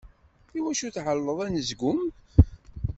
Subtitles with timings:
[0.57, 1.99] Iwacu tɛelleḍ anezgum?